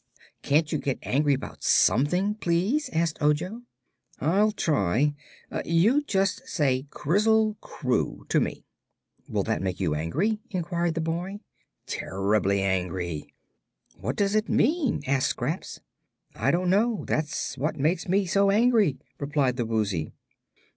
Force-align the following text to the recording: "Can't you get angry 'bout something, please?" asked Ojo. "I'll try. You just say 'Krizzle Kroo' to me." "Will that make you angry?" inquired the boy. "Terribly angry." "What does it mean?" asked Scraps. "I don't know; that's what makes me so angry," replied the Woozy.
"Can't 0.41 0.71
you 0.71 0.79
get 0.79 0.97
angry 1.03 1.35
'bout 1.35 1.63
something, 1.63 2.33
please?" 2.33 2.89
asked 2.91 3.21
Ojo. 3.21 3.61
"I'll 4.19 4.51
try. 4.51 5.13
You 5.63 6.01
just 6.01 6.47
say 6.49 6.87
'Krizzle 6.89 7.55
Kroo' 7.61 8.25
to 8.29 8.39
me." 8.39 8.65
"Will 9.29 9.43
that 9.43 9.61
make 9.61 9.79
you 9.79 9.93
angry?" 9.93 10.39
inquired 10.49 10.95
the 10.95 11.01
boy. 11.01 11.41
"Terribly 11.85 12.63
angry." 12.63 13.31
"What 13.95 14.15
does 14.15 14.33
it 14.33 14.49
mean?" 14.49 15.03
asked 15.05 15.27
Scraps. 15.27 15.81
"I 16.33 16.49
don't 16.49 16.71
know; 16.71 17.03
that's 17.07 17.55
what 17.55 17.77
makes 17.77 18.09
me 18.09 18.25
so 18.25 18.49
angry," 18.49 18.97
replied 19.19 19.55
the 19.55 19.67
Woozy. 19.67 20.13